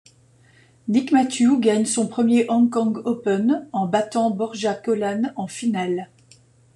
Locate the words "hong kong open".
2.49-3.69